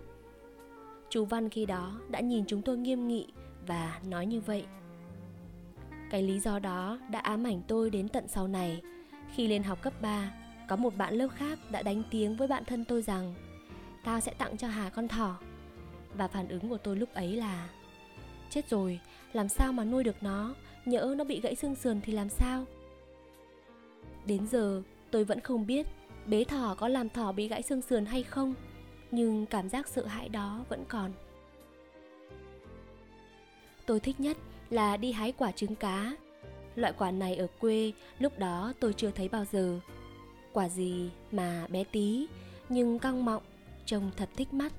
Chú 1.10 1.26
Văn 1.26 1.50
khi 1.50 1.66
đó 1.66 2.00
đã 2.10 2.20
nhìn 2.20 2.46
chúng 2.48 2.62
tôi 2.62 2.78
nghiêm 2.78 3.08
nghị 3.08 3.28
và 3.68 4.00
nói 4.06 4.26
như 4.26 4.42
vậy. 4.42 4.66
Cái 6.10 6.24
lý 6.24 6.40
do 6.40 6.60
đó 6.60 7.00
đã 7.10 7.20
ám 7.20 7.44
ảnh 7.44 7.62
tôi 7.68 7.90
đến 7.90 8.08
tận 8.08 8.28
sau 8.28 8.48
này. 8.48 8.82
Khi 9.36 9.48
lên 9.48 9.64
học 9.64 9.82
cấp 9.82 9.94
3, 10.02 10.32
có 10.68 10.76
một 10.76 10.98
bạn 10.98 11.14
lớp 11.14 11.28
khác 11.36 11.60
đã 11.72 11.82
đánh 11.82 12.04
tiếng 12.10 12.36
với 12.36 12.48
bạn 12.48 12.66
thân 12.66 12.86
tôi 12.86 13.02
rằng 13.02 13.34
Tao 14.04 14.20
sẽ 14.20 14.34
tặng 14.34 14.58
cho 14.58 14.68
Hà 14.68 14.90
con 14.90 15.08
thỏ. 15.08 15.40
Và 16.14 16.28
phản 16.28 16.48
ứng 16.48 16.70
của 16.70 16.78
tôi 16.78 16.96
lúc 16.96 17.14
ấy 17.14 17.36
là 17.36 17.70
Chết 18.50 18.70
rồi, 18.70 19.00
làm 19.34 19.50
sao 19.50 19.74
mà 19.74 19.84
nuôi 19.84 20.04
được 20.04 20.24
nó, 20.24 20.56
nhỡ 20.86 21.16
nó 21.18 21.24
bị 21.24 21.42
gãy 21.42 21.56
xương 21.56 21.76
sườn 21.76 22.02
thì 22.02 22.14
làm 22.14 22.30
sao? 22.30 22.66
Đến 24.26 24.48
giờ, 24.48 24.84
tôi 25.12 25.24
vẫn 25.24 25.40
không 25.40 25.68
biết 25.68 25.88
bế 26.26 26.44
thỏ 26.44 26.76
có 26.80 26.88
làm 26.88 27.10
thỏ 27.10 27.32
bị 27.32 27.48
gãy 27.48 27.62
xương 27.62 27.82
sườn 27.82 28.06
hay 28.06 28.24
không, 28.24 28.54
nhưng 29.12 29.46
cảm 29.46 29.70
giác 29.70 29.88
sợ 29.88 30.06
hãi 30.06 30.30
đó 30.30 30.66
vẫn 30.70 30.86
còn. 30.88 31.12
Tôi 33.86 34.00
thích 34.00 34.20
nhất 34.20 34.38
là 34.70 34.98
đi 34.98 35.12
hái 35.12 35.32
quả 35.32 35.52
trứng 35.52 35.76
cá. 35.76 36.16
Loại 36.76 36.94
quả 36.98 37.12
này 37.12 37.36
ở 37.36 37.48
quê 37.60 37.92
lúc 38.20 38.40
đó 38.40 38.74
tôi 38.80 38.94
chưa 38.94 39.12
thấy 39.12 39.30
bao 39.30 39.46
giờ. 39.52 39.80
Quả 40.54 40.70
gì 40.70 41.10
mà 41.32 41.68
bé 41.70 41.84
tí 41.84 42.28
nhưng 42.70 43.00
căng 43.00 43.26
mọng, 43.26 43.44
trông 43.86 44.12
thật 44.18 44.30
thích 44.38 44.54
mắt. 44.54 44.74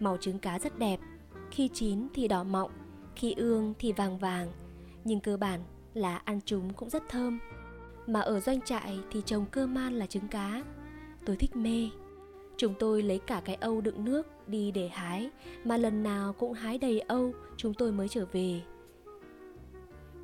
Màu 0.00 0.16
trứng 0.16 0.38
cá 0.38 0.58
rất 0.58 0.78
đẹp, 0.78 1.00
khi 1.50 1.68
chín 1.68 2.08
thì 2.14 2.28
đỏ 2.28 2.44
mọng, 2.44 2.70
khi 3.16 3.32
ương 3.32 3.74
thì 3.78 3.92
vàng 3.92 4.18
vàng, 4.18 4.52
nhưng 5.04 5.20
cơ 5.20 5.36
bản 5.36 5.60
là 5.94 6.16
ăn 6.16 6.40
chúng 6.44 6.72
cũng 6.72 6.90
rất 6.90 7.02
thơm. 7.08 7.38
Mà 8.06 8.20
ở 8.20 8.40
doanh 8.40 8.60
trại 8.60 8.98
thì 9.10 9.22
trồng 9.26 9.46
cơ 9.46 9.66
man 9.66 9.94
là 9.94 10.06
trứng 10.06 10.28
cá. 10.28 10.64
Tôi 11.24 11.36
thích 11.36 11.56
mê. 11.56 11.88
Chúng 12.56 12.74
tôi 12.78 13.02
lấy 13.02 13.18
cả 13.18 13.42
cái 13.44 13.54
âu 13.54 13.80
đựng 13.80 14.04
nước 14.04 14.26
đi 14.46 14.70
để 14.70 14.88
hái, 14.88 15.30
mà 15.64 15.76
lần 15.76 16.02
nào 16.02 16.32
cũng 16.32 16.52
hái 16.52 16.78
đầy 16.78 17.00
âu 17.00 17.32
chúng 17.56 17.74
tôi 17.74 17.92
mới 17.92 18.08
trở 18.08 18.26
về. 18.32 18.60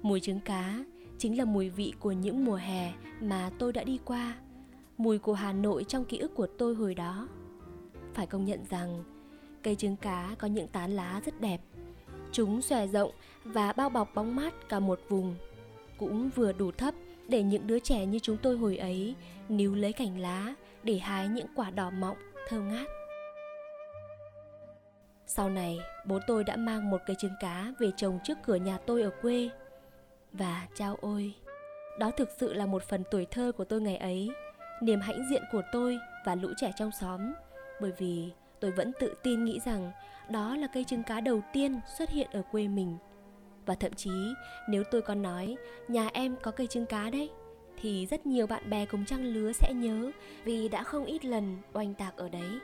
Mùi 0.04 0.20
trứng 0.20 0.40
cá 0.40 0.84
chính 1.18 1.38
là 1.38 1.44
mùi 1.44 1.68
vị 1.68 1.92
của 1.98 2.12
những 2.12 2.44
mùa 2.44 2.54
hè 2.54 2.92
mà 3.20 3.50
tôi 3.58 3.72
đã 3.72 3.84
đi 3.84 3.98
qua, 4.04 4.34
mùi 4.96 5.18
của 5.18 5.32
Hà 5.32 5.52
Nội 5.52 5.84
trong 5.84 6.04
ký 6.04 6.18
ức 6.18 6.34
của 6.34 6.46
tôi 6.58 6.74
hồi 6.74 6.94
đó. 6.94 7.28
Phải 8.14 8.26
công 8.26 8.44
nhận 8.44 8.64
rằng 8.70 9.04
cây 9.62 9.76
trứng 9.76 9.96
cá 9.96 10.34
có 10.38 10.48
những 10.48 10.68
tán 10.68 10.90
lá 10.90 11.20
rất 11.26 11.40
đẹp. 11.40 11.60
Chúng 12.32 12.62
xòe 12.62 12.86
rộng 12.86 13.10
và 13.44 13.72
bao 13.72 13.90
bọc 13.90 14.14
bóng 14.14 14.36
mát 14.36 14.68
cả 14.68 14.80
một 14.80 15.00
vùng, 15.08 15.34
cũng 15.98 16.30
vừa 16.34 16.52
đủ 16.52 16.70
thấp 16.70 16.94
để 17.28 17.42
những 17.42 17.66
đứa 17.66 17.78
trẻ 17.78 18.06
như 18.06 18.18
chúng 18.18 18.36
tôi 18.36 18.56
hồi 18.56 18.76
ấy 18.76 19.14
níu 19.48 19.74
lấy 19.74 19.92
cành 19.92 20.18
lá 20.18 20.54
để 20.82 20.98
hái 20.98 21.28
những 21.28 21.46
quả 21.54 21.70
đỏ 21.70 21.90
mọng 21.90 22.16
thơm 22.48 22.68
ngát. 22.68 22.86
Sau 25.26 25.50
này, 25.50 25.78
bố 26.06 26.18
tôi 26.26 26.44
đã 26.44 26.56
mang 26.56 26.90
một 26.90 27.00
cây 27.06 27.16
trứng 27.18 27.34
cá 27.40 27.72
về 27.78 27.90
trồng 27.96 28.18
trước 28.24 28.38
cửa 28.46 28.56
nhà 28.56 28.78
tôi 28.78 29.02
ở 29.02 29.10
quê. 29.22 29.50
Và 30.38 30.66
chao 30.74 30.98
ôi, 31.00 31.34
đó 31.98 32.10
thực 32.10 32.28
sự 32.38 32.52
là 32.52 32.66
một 32.66 32.82
phần 32.82 33.04
tuổi 33.10 33.26
thơ 33.30 33.52
của 33.56 33.64
tôi 33.64 33.80
ngày 33.80 33.96
ấy, 33.96 34.30
niềm 34.82 35.00
hãnh 35.00 35.26
diện 35.30 35.42
của 35.52 35.62
tôi 35.72 35.98
và 36.24 36.34
lũ 36.34 36.48
trẻ 36.56 36.72
trong 36.76 36.90
xóm, 37.00 37.20
bởi 37.80 37.92
vì 37.98 38.32
tôi 38.60 38.70
vẫn 38.70 38.92
tự 39.00 39.14
tin 39.22 39.44
nghĩ 39.44 39.60
rằng 39.64 39.92
đó 40.30 40.56
là 40.56 40.66
cây 40.66 40.84
trứng 40.84 41.02
cá 41.02 41.20
đầu 41.20 41.40
tiên 41.52 41.80
xuất 41.98 42.10
hiện 42.10 42.28
ở 42.32 42.42
quê 42.52 42.68
mình. 42.68 42.96
Và 43.66 43.74
thậm 43.74 43.92
chí 43.92 44.34
nếu 44.68 44.84
tôi 44.84 45.02
còn 45.02 45.22
nói 45.22 45.56
nhà 45.88 46.08
em 46.12 46.36
có 46.42 46.50
cây 46.50 46.66
trứng 46.66 46.86
cá 46.86 47.10
đấy, 47.10 47.30
thì 47.80 48.06
rất 48.06 48.26
nhiều 48.26 48.46
bạn 48.46 48.70
bè 48.70 48.86
cùng 48.86 49.04
trang 49.04 49.24
lứa 49.24 49.52
sẽ 49.52 49.72
nhớ 49.74 50.10
vì 50.44 50.68
đã 50.68 50.82
không 50.82 51.04
ít 51.04 51.24
lần 51.24 51.58
oanh 51.72 51.94
tạc 51.94 52.16
ở 52.16 52.28
đấy. 52.28 52.58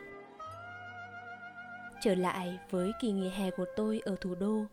Trở 2.00 2.14
lại 2.14 2.58
với 2.70 2.92
kỳ 3.00 3.12
nghỉ 3.12 3.28
hè 3.28 3.50
của 3.50 3.66
tôi 3.76 4.00
ở 4.04 4.16
thủ 4.20 4.34
đô. 4.34 4.64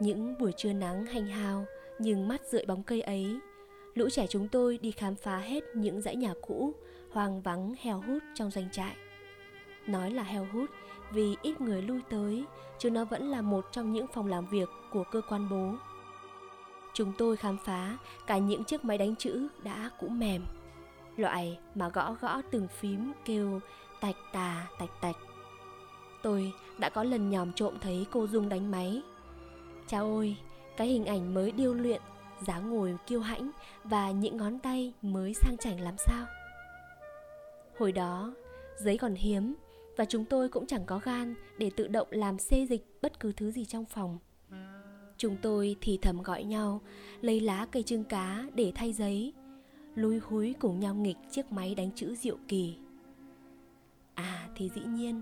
Những 0.00 0.38
buổi 0.38 0.52
trưa 0.56 0.72
nắng 0.72 1.06
hanh 1.06 1.26
hao 1.26 1.66
nhưng 1.98 2.28
mắt 2.28 2.40
rượi 2.50 2.64
bóng 2.66 2.82
cây 2.82 3.00
ấy, 3.00 3.38
lũ 3.94 4.08
trẻ 4.10 4.26
chúng 4.26 4.48
tôi 4.48 4.78
đi 4.82 4.90
khám 4.90 5.14
phá 5.14 5.38
hết 5.38 5.64
những 5.74 6.00
dãy 6.00 6.16
nhà 6.16 6.34
cũ, 6.40 6.74
hoang 7.10 7.42
vắng 7.42 7.74
heo 7.80 8.02
hút 8.06 8.22
trong 8.34 8.50
doanh 8.50 8.70
trại. 8.72 8.96
Nói 9.86 10.10
là 10.10 10.22
heo 10.22 10.46
hút 10.52 10.70
vì 11.12 11.36
ít 11.42 11.60
người 11.60 11.82
lui 11.82 12.00
tới, 12.10 12.44
chứ 12.78 12.90
nó 12.90 13.04
vẫn 13.04 13.28
là 13.30 13.42
một 13.42 13.66
trong 13.72 13.92
những 13.92 14.06
phòng 14.14 14.26
làm 14.26 14.46
việc 14.46 14.68
của 14.92 15.04
cơ 15.12 15.20
quan 15.28 15.48
bố. 15.50 15.74
Chúng 16.94 17.12
tôi 17.18 17.36
khám 17.36 17.56
phá 17.64 17.98
cả 18.26 18.38
những 18.38 18.64
chiếc 18.64 18.84
máy 18.84 18.98
đánh 18.98 19.16
chữ 19.16 19.48
đã 19.62 19.90
cũ 20.00 20.08
mềm 20.08 20.42
Loại 21.18 21.58
mà 21.74 21.88
gõ 21.88 22.16
gõ 22.20 22.42
từng 22.50 22.68
phím 22.68 23.12
kêu 23.24 23.60
tạch 24.00 24.16
tà 24.32 24.66
tạch 24.78 25.00
tạch. 25.00 25.16
Tôi 26.22 26.52
đã 26.78 26.88
có 26.88 27.04
lần 27.04 27.30
nhòm 27.30 27.52
trộm 27.52 27.74
thấy 27.80 28.06
cô 28.10 28.26
Dung 28.26 28.48
đánh 28.48 28.70
máy. 28.70 29.02
Cha 29.86 29.98
ôi, 29.98 30.36
cái 30.78 30.88
hình 30.88 31.06
ảnh 31.06 31.34
mới 31.34 31.52
điêu 31.52 31.74
luyện 31.74 32.00
dáng 32.46 32.70
ngồi 32.70 32.96
kiêu 33.06 33.20
hãnh 33.20 33.50
và 33.84 34.10
những 34.10 34.36
ngón 34.36 34.58
tay 34.58 34.92
mới 35.02 35.34
sang 35.34 35.56
chảnh 35.56 35.80
làm 35.80 35.94
sao 35.98 36.26
hồi 37.78 37.92
đó 37.92 38.34
giấy 38.76 38.98
còn 38.98 39.14
hiếm 39.14 39.54
và 39.96 40.04
chúng 40.04 40.24
tôi 40.24 40.48
cũng 40.48 40.66
chẳng 40.66 40.86
có 40.86 41.00
gan 41.04 41.34
để 41.58 41.70
tự 41.76 41.88
động 41.88 42.08
làm 42.10 42.38
xê 42.38 42.66
dịch 42.66 42.86
bất 43.02 43.20
cứ 43.20 43.32
thứ 43.32 43.50
gì 43.50 43.64
trong 43.64 43.84
phòng 43.84 44.18
Chúng 45.18 45.36
tôi 45.42 45.76
thì 45.80 45.98
thầm 46.02 46.22
gọi 46.22 46.44
nhau, 46.44 46.80
lấy 47.20 47.40
lá 47.40 47.66
cây 47.72 47.82
trưng 47.82 48.04
cá 48.04 48.46
để 48.54 48.72
thay 48.74 48.92
giấy, 48.92 49.32
lúi 49.94 50.18
húi 50.18 50.54
cùng 50.60 50.80
nhau 50.80 50.94
nghịch 50.94 51.16
chiếc 51.30 51.52
máy 51.52 51.74
đánh 51.74 51.90
chữ 51.94 52.14
diệu 52.14 52.36
kỳ. 52.48 52.76
À 54.14 54.48
thì 54.56 54.70
dĩ 54.74 54.80
nhiên, 54.86 55.20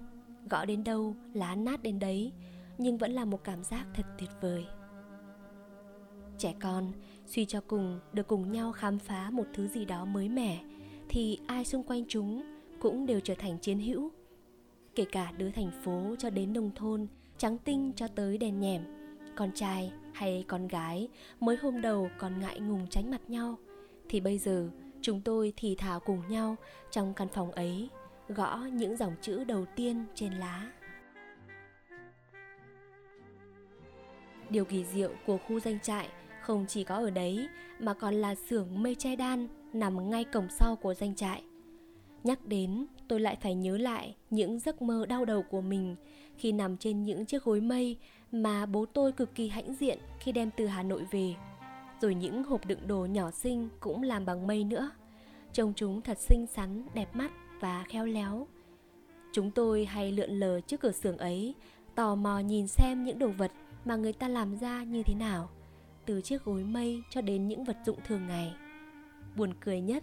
gõ 0.51 0.65
đến 0.65 0.85
đâu, 0.85 1.17
lá 1.35 1.55
nát 1.55 1.83
đến 1.83 1.99
đấy, 1.99 2.33
nhưng 2.79 2.99
vẫn 2.99 3.13
là 3.13 3.25
một 3.25 3.45
cảm 3.45 3.65
giác 3.65 3.87
thật 3.95 4.07
tuyệt 4.19 4.31
vời. 4.41 4.67
Trẻ 6.47 6.55
con, 6.61 6.93
suy 7.27 7.45
cho 7.45 7.61
cùng 7.61 8.01
được 8.13 8.29
cùng 8.29 8.53
nhau 8.53 8.73
khám 8.73 8.99
phá 8.99 9.31
một 9.31 9.47
thứ 9.55 9.69
gì 9.69 9.85
đó 9.85 10.05
mới 10.05 10.29
mẻ, 10.29 10.59
thì 11.09 11.39
ai 11.47 11.65
xung 11.65 11.83
quanh 11.83 12.05
chúng 12.09 12.43
cũng 12.81 13.07
đều 13.07 13.21
trở 13.21 13.35
thành 13.35 13.59
chiến 13.59 13.79
hữu. 13.79 14.11
Kể 14.95 15.05
cả 15.13 15.33
đứa 15.39 15.51
thành 15.51 15.71
phố 15.85 16.15
cho 16.19 16.31
đến 16.31 16.53
nông 16.53 16.71
thôn, 16.75 17.07
trắng 17.39 17.59
tinh 17.59 17.93
cho 17.97 18.09
tới 18.09 18.39
đèn 18.39 18.61
nhèm, 18.61 18.83
con 19.37 19.51
trai 19.55 19.93
hay 20.13 20.45
con 20.49 20.69
gái 20.69 21.09
mới 21.41 21.57
hôm 21.57 21.81
đầu 21.81 22.11
còn 22.19 22.41
ngại 22.41 22.61
ngùng 22.61 22.87
tránh 22.91 23.11
mặt 23.11 23.21
nhau 23.29 23.59
thì 24.09 24.21
bây 24.21 24.39
giờ 24.39 24.71
chúng 25.01 25.21
tôi 25.21 25.53
thì 25.57 25.75
thào 25.75 26.01
cùng 26.01 26.23
nhau 26.29 26.57
trong 26.91 27.15
căn 27.15 27.29
phòng 27.29 27.53
ấy 27.53 27.89
gõ 28.29 28.57
những 28.73 28.97
dòng 28.97 29.15
chữ 29.21 29.45
đầu 29.45 29.65
tiên 29.77 30.05
trên 30.15 30.33
lá 30.33 30.73
điều 34.51 34.65
kỳ 34.65 34.85
diệu 34.85 35.11
của 35.27 35.39
khu 35.39 35.61
danh 35.61 35.81
trại 35.81 36.09
không 36.47 36.65
chỉ 36.69 36.85
có 36.85 36.95
ở 36.95 37.11
đấy 37.11 37.49
mà 37.79 37.95
còn 37.95 38.15
là 38.15 38.35
xưởng 38.35 38.83
mây 38.83 38.95
che 38.95 39.17
đan 39.17 39.49
nằm 39.73 40.11
ngay 40.11 40.25
cổng 40.25 40.49
sau 40.51 40.77
của 40.77 40.95
danh 40.95 41.15
trại 41.15 41.43
nhắc 42.27 42.47
đến 42.47 42.87
tôi 43.09 43.21
lại 43.21 43.37
phải 43.41 43.55
nhớ 43.55 43.77
lại 43.77 44.17
những 44.31 44.59
giấc 44.59 44.83
mơ 44.83 45.07
đau 45.09 45.25
đầu 45.25 45.43
của 45.43 45.61
mình 45.61 45.97
khi 46.37 46.53
nằm 46.53 46.77
trên 46.77 47.05
những 47.05 47.27
chiếc 47.27 47.45
gối 47.45 47.61
mây 47.61 47.97
mà 48.33 48.67
bố 48.67 48.87
tôi 48.87 49.13
cực 49.13 49.35
kỳ 49.35 49.49
hãnh 49.49 49.75
diện 49.75 49.99
khi 50.21 50.33
đem 50.33 50.51
từ 50.57 50.67
Hà 50.67 50.83
Nội 50.83 51.07
về. 51.11 51.35
Rồi 52.01 52.15
những 52.15 52.45
hộp 52.45 52.67
đựng 52.67 52.87
đồ 52.87 53.07
nhỏ 53.07 53.31
xinh 53.31 53.69
cũng 53.81 54.03
làm 54.03 54.27
bằng 54.27 54.47
mây 54.47 54.65
nữa. 54.65 54.91
Trông 55.53 55.73
chúng 55.77 56.03
thật 56.03 56.19
xinh 56.19 56.47
xắn, 56.47 56.85
đẹp 56.95 57.17
mắt 57.17 57.31
và 57.61 57.85
khéo 57.89 58.07
léo. 58.07 58.47
Chúng 59.33 59.51
tôi 59.51 59.85
hay 59.85 60.13
lượn 60.13 60.31
lờ 60.31 60.61
trước 60.61 60.81
cửa 60.81 60.93
xưởng 60.93 61.19
ấy, 61.19 61.55
tò 61.95 62.15
mò 62.15 62.39
nhìn 62.39 62.67
xem 62.67 63.05
những 63.05 63.19
đồ 63.19 63.29
vật 63.29 63.53
mà 63.85 63.97
người 63.97 64.13
ta 64.13 64.29
làm 64.29 64.57
ra 64.57 64.85
như 64.85 65.03
thế 65.03 65.15
nào, 65.15 65.49
từ 66.07 66.21
chiếc 66.21 66.45
gối 66.45 66.65
mây 66.65 67.03
cho 67.11 67.21
đến 67.21 67.49
những 67.49 67.65
vật 67.65 67.77
dụng 67.85 67.99
thường 68.05 68.27
ngày. 68.27 68.55
Buồn 69.37 69.55
cười 69.61 69.81
nhất 69.81 70.03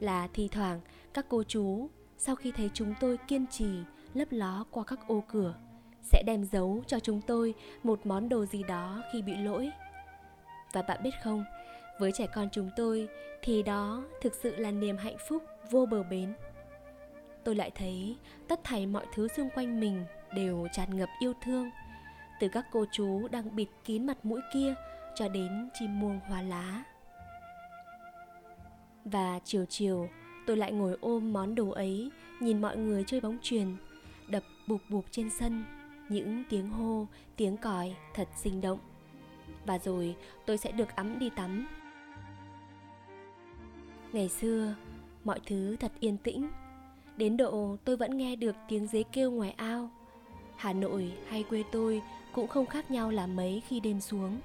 là 0.00 0.28
thi 0.34 0.48
thoảng 0.52 0.80
các 1.14 1.26
cô 1.28 1.42
chú, 1.42 1.90
sau 2.18 2.36
khi 2.36 2.52
thấy 2.52 2.70
chúng 2.74 2.94
tôi 3.00 3.18
kiên 3.28 3.46
trì, 3.46 3.70
lấp 4.14 4.28
ló 4.30 4.64
qua 4.70 4.84
các 4.84 5.00
ô 5.08 5.24
cửa, 5.28 5.54
sẽ 6.02 6.22
đem 6.26 6.44
giấu 6.44 6.82
cho 6.86 7.00
chúng 7.00 7.20
tôi 7.20 7.54
một 7.82 8.06
món 8.06 8.28
đồ 8.28 8.46
gì 8.46 8.62
đó 8.62 9.02
khi 9.12 9.22
bị 9.22 9.36
lỗi. 9.36 9.70
Và 10.72 10.82
bạn 10.82 11.02
biết 11.02 11.14
không, 11.22 11.44
với 12.00 12.12
trẻ 12.12 12.26
con 12.34 12.48
chúng 12.52 12.70
tôi 12.76 13.08
thì 13.42 13.62
đó 13.62 14.04
thực 14.22 14.34
sự 14.34 14.56
là 14.56 14.70
niềm 14.70 14.96
hạnh 14.96 15.16
phúc 15.28 15.42
vô 15.70 15.86
bờ 15.86 16.02
bến. 16.02 16.34
Tôi 17.44 17.54
lại 17.54 17.70
thấy 17.74 18.16
tất 18.48 18.60
thảy 18.64 18.86
mọi 18.86 19.06
thứ 19.14 19.28
xung 19.28 19.50
quanh 19.50 19.80
mình 19.80 20.04
đều 20.34 20.68
tràn 20.72 20.96
ngập 20.96 21.08
yêu 21.20 21.32
thương. 21.42 21.70
Từ 22.40 22.48
các 22.48 22.66
cô 22.72 22.84
chú 22.92 23.28
đang 23.28 23.56
bịt 23.56 23.68
kín 23.84 24.06
mặt 24.06 24.24
mũi 24.24 24.40
kia 24.54 24.74
cho 25.14 25.28
đến 25.28 25.68
chim 25.74 26.00
muông 26.00 26.20
hoa 26.28 26.42
lá. 26.42 26.84
Và 29.04 29.40
chiều 29.44 29.64
chiều, 29.68 30.08
tôi 30.46 30.56
lại 30.56 30.72
ngồi 30.72 30.96
ôm 31.00 31.32
món 31.32 31.54
đồ 31.54 31.70
ấy, 31.70 32.10
nhìn 32.40 32.60
mọi 32.60 32.76
người 32.76 33.04
chơi 33.06 33.20
bóng 33.20 33.38
chuyền, 33.42 33.76
đập 34.28 34.42
bụp 34.66 34.80
bụp 34.88 35.04
trên 35.10 35.30
sân, 35.30 35.64
những 36.08 36.44
tiếng 36.50 36.68
hô, 36.68 37.06
tiếng 37.36 37.56
còi 37.56 37.96
thật 38.14 38.28
sinh 38.36 38.60
động. 38.60 38.78
Và 39.66 39.78
rồi 39.78 40.16
tôi 40.46 40.58
sẽ 40.58 40.72
được 40.72 40.96
ấm 40.96 41.18
đi 41.18 41.30
tắm. 41.30 41.66
Ngày 44.12 44.28
xưa, 44.28 44.74
mọi 45.24 45.40
thứ 45.46 45.76
thật 45.76 45.92
yên 46.00 46.16
tĩnh. 46.16 46.48
Đến 47.16 47.36
độ 47.36 47.76
tôi 47.84 47.96
vẫn 47.96 48.16
nghe 48.16 48.36
được 48.36 48.56
tiếng 48.68 48.86
dế 48.86 49.02
kêu 49.02 49.30
ngoài 49.30 49.50
ao. 49.50 49.90
Hà 50.56 50.72
nội 50.72 51.12
hay 51.28 51.42
quê 51.42 51.64
tôi 51.72 52.02
cũng 52.32 52.48
không 52.48 52.66
khác 52.66 52.90
nhau 52.90 53.10
là 53.10 53.26
mấy 53.26 53.62
khi 53.68 53.80
đêm 53.80 54.00
xuống 54.00 54.40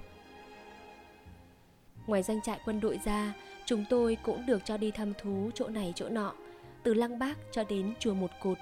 ngoài 2.08 2.24
danh 2.24 2.42
trại 2.42 2.60
quân 2.66 2.80
đội 2.80 3.00
ra, 3.06 3.34
chúng 3.66 3.86
tôi 3.90 4.18
cũng 4.24 4.46
được 4.46 4.66
cho 4.66 4.78
đi 4.78 4.92
thăm 4.92 5.14
thú 5.14 5.50
chỗ 5.54 5.68
này 5.68 5.94
chỗ 5.96 6.10
nọ, 6.10 6.34
từ 6.84 6.94
lăng 6.94 7.20
bác 7.20 7.38
cho 7.52 7.64
đến 7.64 7.94
chùa 8.00 8.14
một 8.14 8.32
cột, 8.44 8.58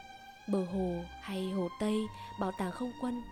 bờ 0.47 0.65
hồ 0.65 1.03
hay 1.21 1.49
hồ 1.49 1.69
tây, 1.79 1.97
bảo 2.39 2.51
tàng 2.57 2.71
không 2.71 2.91
quân. 3.01 3.23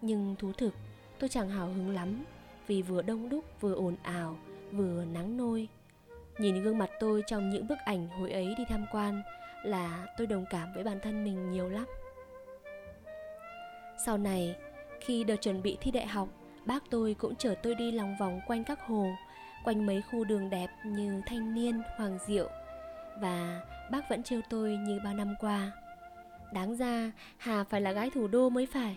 Nhưng 0.00 0.36
thú 0.38 0.52
thực, 0.52 0.74
tôi 1.18 1.28
chẳng 1.28 1.48
hào 1.48 1.66
hứng 1.66 1.90
lắm, 1.90 2.24
vì 2.66 2.82
vừa 2.82 3.02
đông 3.02 3.28
đúc, 3.28 3.44
vừa 3.60 3.74
ồn 3.74 3.96
ào, 4.02 4.36
vừa 4.72 5.04
nắng 5.04 5.36
nôi. 5.36 5.68
Nhìn 6.38 6.62
gương 6.62 6.78
mặt 6.78 6.90
tôi 7.00 7.22
trong 7.26 7.50
những 7.50 7.68
bức 7.68 7.78
ảnh 7.84 8.08
hồi 8.08 8.32
ấy 8.32 8.54
đi 8.58 8.64
tham 8.68 8.84
quan 8.92 9.22
là 9.64 10.06
tôi 10.18 10.26
đồng 10.26 10.44
cảm 10.50 10.72
với 10.74 10.84
bản 10.84 11.00
thân 11.02 11.24
mình 11.24 11.50
nhiều 11.50 11.68
lắm. 11.68 11.86
Sau 14.06 14.18
này, 14.18 14.56
khi 15.00 15.24
đợt 15.24 15.36
chuẩn 15.36 15.62
bị 15.62 15.78
thi 15.80 15.90
đại 15.90 16.06
học, 16.06 16.28
bác 16.64 16.90
tôi 16.90 17.14
cũng 17.14 17.36
chở 17.36 17.54
tôi 17.62 17.74
đi 17.74 17.92
lòng 17.92 18.16
vòng 18.20 18.40
quanh 18.46 18.64
các 18.64 18.80
hồ 18.86 19.06
quanh 19.64 19.86
mấy 19.86 20.02
khu 20.02 20.24
đường 20.24 20.50
đẹp 20.50 20.70
như 20.84 21.22
thanh 21.26 21.54
niên 21.54 21.82
hoàng 21.96 22.18
diệu. 22.26 22.48
Và 23.20 23.60
bác 23.90 24.10
vẫn 24.10 24.22
trêu 24.22 24.40
tôi 24.50 24.76
như 24.76 25.00
bao 25.04 25.14
năm 25.14 25.34
qua. 25.40 25.72
Đáng 26.52 26.76
ra 26.76 27.12
Hà 27.36 27.64
phải 27.64 27.80
là 27.80 27.92
gái 27.92 28.10
thủ 28.10 28.28
đô 28.28 28.50
mới 28.50 28.66
phải. 28.66 28.96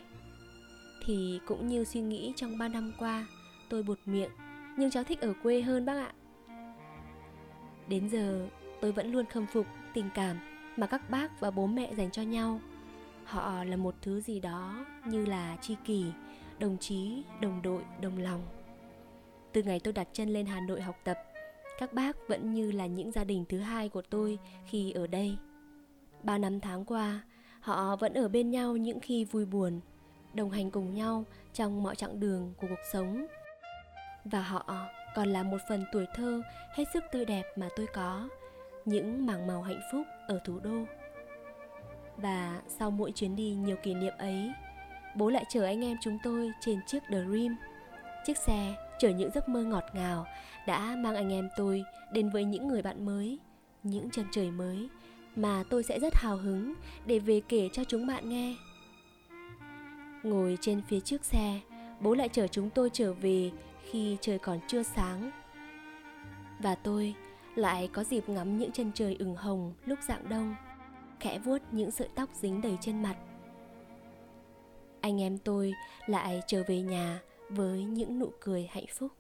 Thì 1.06 1.40
cũng 1.48 1.68
như 1.68 1.84
suy 1.84 2.02
nghĩ 2.02 2.34
trong 2.36 2.58
3 2.58 2.68
năm 2.68 2.92
qua 3.00 3.26
Tôi 3.70 3.84
buột 3.84 4.00
miệng. 4.06 4.32
Nhưng 4.78 4.90
cháu 4.90 5.04
thích 5.04 5.22
ở 5.22 5.34
quê 5.44 5.62
hơn 5.62 5.86
bác 5.86 5.94
ạ. 5.94 6.12
Đến 7.88 8.10
giờ 8.10 8.48
tôi 8.82 8.92
vẫn 8.92 9.12
luôn 9.12 9.26
khâm 9.26 9.46
phục 9.46 9.68
tình 9.94 10.10
cảm 10.14 10.38
mà 10.78 10.88
các 10.88 11.10
bác 11.10 11.40
và 11.40 11.52
bố 11.52 11.68
mẹ 11.68 11.94
dành 11.94 12.12
cho 12.12 12.22
nhau. 12.22 12.62
Họ 13.26 13.64
là 13.64 13.76
một 13.76 13.96
thứ 14.02 14.22
gì 14.22 14.40
đó 14.40 14.86
như 15.06 15.26
là 15.26 15.58
tri 15.62 15.76
kỷ, 15.86 16.06
đồng 16.60 16.78
chí, 16.78 17.24
đồng 17.42 17.62
đội, 17.62 17.82
đồng 18.02 18.18
lòng. 18.18 18.42
Từ 19.58 19.64
ngày 19.64 19.80
tôi 19.80 19.94
đặt 19.94 20.08
chân 20.14 20.30
lên 20.30 20.46
Hà 20.46 20.60
Nội 20.60 20.82
học 20.82 20.96
tập 21.04 21.18
Các 21.80 21.94
bác 21.94 22.28
vẫn 22.28 22.54
như 22.54 22.72
là 22.72 22.86
những 22.86 23.12
gia 23.12 23.24
đình 23.24 23.46
thứ 23.50 23.60
hai 23.60 23.90
của 23.90 24.02
tôi 24.02 24.40
khi 24.66 24.92
ở 24.92 25.08
đây. 25.08 25.38
Ba 26.24 26.38
năm 26.38 26.60
tháng 26.60 26.86
qua, 26.86 27.22
họ 27.60 27.96
vẫn 27.96 28.14
ở 28.14 28.28
bên 28.28 28.50
nhau 28.50 28.78
những 28.78 29.00
khi 29.00 29.26
vui 29.26 29.46
buồn 29.46 29.80
đồng 30.34 30.50
hành 30.50 30.72
cùng 30.72 30.94
nhau 30.94 31.26
trong 31.54 31.84
mọi 31.84 31.96
chặng 31.96 32.20
đường 32.20 32.54
của 32.58 32.68
cuộc 32.70 32.84
sống. 32.92 33.28
Và 34.26 34.42
họ 34.42 34.88
còn 35.16 35.28
là 35.28 35.44
một 35.44 35.58
phần 35.70 35.86
tuổi 35.92 36.06
thơ 36.16 36.42
hết 36.76 36.84
sức 36.94 37.04
tươi 37.12 37.26
đẹp 37.26 37.46
mà 37.56 37.70
tôi 37.76 37.88
có 37.94 38.30
những 38.86 39.26
mảng 39.26 39.48
màu 39.48 39.62
hạnh 39.62 39.82
phúc 39.92 40.08
ở 40.28 40.40
thủ 40.46 40.60
đô. 40.60 40.86
Và 42.18 42.62
sau 42.68 42.92
mỗi 42.92 43.12
chuyến 43.12 43.36
đi 43.36 43.50
nhiều 43.50 43.78
kỷ 43.84 43.94
niệm 43.94 44.14
ấy 44.18 44.52
bố 45.16 45.30
lại 45.30 45.46
chở 45.50 45.64
anh 45.64 45.84
em 45.84 45.98
chúng 46.02 46.18
tôi 46.24 46.52
trên 46.62 46.80
chiếc 46.88 47.04
Dream 47.10 47.58
chiếc 48.26 48.38
xe 48.38 48.87
chở 49.00 49.10
những 49.10 49.32
giấc 49.32 49.50
mơ 49.50 49.64
ngọt 49.64 49.84
ngào 49.94 50.26
đã 50.68 50.96
mang 51.00 51.16
anh 51.16 51.34
em 51.34 51.50
tôi 51.58 51.84
đến 52.14 52.30
với 52.30 52.44
những 52.44 52.68
người 52.68 52.82
bạn 52.82 53.06
mới, 53.06 53.40
những 53.84 54.10
chân 54.10 54.26
trời 54.32 54.52
mới 54.52 54.90
mà 55.36 55.64
tôi 55.70 55.84
sẽ 55.84 56.00
rất 56.00 56.16
hào 56.16 56.38
hứng 56.38 56.74
để 57.06 57.20
về 57.20 57.42
kể 57.50 57.70
cho 57.74 57.84
chúng 57.84 58.08
bạn 58.08 58.30
nghe. 58.30 58.56
Ngồi 60.24 60.58
trên 60.62 60.82
phía 60.88 61.00
trước 61.00 61.26
xe, 61.26 61.60
bố 62.00 62.14
lại 62.14 62.30
chở 62.30 62.48
chúng 62.48 62.70
tôi 62.70 62.90
trở 62.94 63.14
về 63.14 63.52
khi 63.92 64.18
trời 64.22 64.40
còn 64.40 64.60
chưa 64.68 64.84
sáng. 64.84 65.32
Và 66.60 66.76
tôi 66.76 67.16
lại 67.56 67.90
có 67.94 68.04
dịp 68.04 68.30
ngắm 68.30 68.58
những 68.58 68.72
chân 68.72 68.92
trời 68.94 69.16
ửng 69.20 69.36
hồng 69.36 69.74
lúc 69.86 70.00
dạng 70.08 70.30
đông, 70.30 70.56
khẽ 71.20 71.40
vuốt 71.40 71.58
những 71.72 71.92
sợi 71.92 72.10
tóc 72.16 72.30
dính 72.34 72.62
đầy 72.62 72.78
trên 72.82 73.04
mặt. 73.04 73.16
Anh 75.02 75.22
em 75.22 75.38
tôi 75.38 75.74
lại 76.08 76.42
trở 76.48 76.64
về 76.68 76.82
nhà 76.82 77.20
với 77.50 77.84
những 77.84 78.20
nụ 78.20 78.32
cười 78.40 78.68
hạnh 78.72 78.86
phúc. 78.98 79.12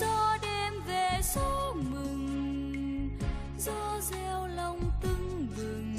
gió 0.00 0.36
đêm 0.42 0.72
về 0.86 1.20
gió 1.34 1.72
mừng, 1.74 3.10
gió 3.58 4.00
reo 4.10 4.46
lòng 4.46 4.80
tưng 5.02 5.48
bừng. 5.56 5.96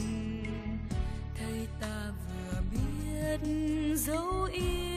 Thầy 1.39 1.67
ta 1.81 2.11
vừa 2.25 2.61
biết 2.71 3.39
dấu 3.95 4.43
yêu 4.51 4.92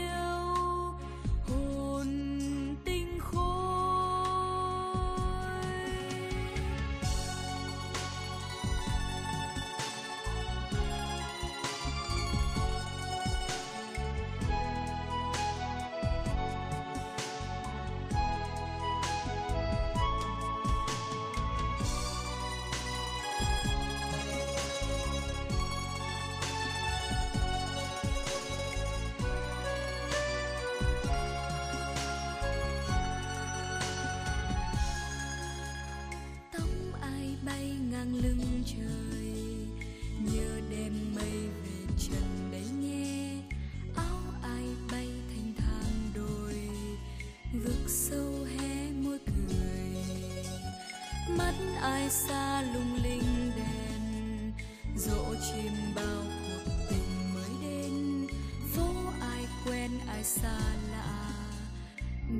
mãi 52.06 52.12
xa 52.12 52.62
lung 52.74 52.94
linh 53.02 53.52
đèn, 53.56 54.52
dỗ 54.96 55.34
chim 55.34 55.72
bao 55.94 56.22
cuộc 56.48 56.72
tình 56.90 57.34
mới 57.34 57.50
đến. 57.62 58.26
Phố 58.74 58.86
ai 59.20 59.46
quen, 59.66 59.90
ai 60.08 60.24
xa 60.24 60.58
lạ, 60.92 61.30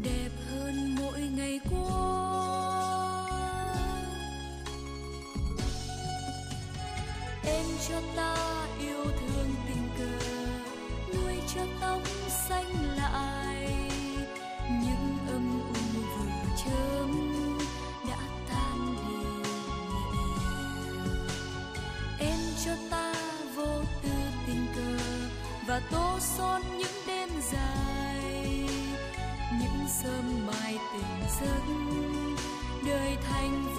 đẹp 0.02 0.30
hơn 0.50 0.96
mỗi 0.98 1.20
ngày 1.20 1.60
qua. 1.70 2.16
Em 7.44 7.66
cho 7.88 8.00
ta 8.16 8.45
sức 31.40 31.62
đời 32.86 33.16
thành 33.28 33.75